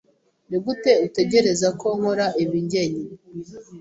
[0.49, 3.13] Nigute utegereza ko nkora ibi njyenyine?